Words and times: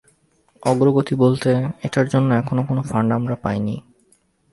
অগ্রগতি 0.63 1.13
বলতে 1.15 1.51
এটার 1.83 2.05
জন্য 2.07 2.29
এখনো 2.33 2.61
কোনো 2.63 2.81
ফান্ড 2.81 3.09
আমরা 3.13 3.35
পাইনি। 3.35 3.75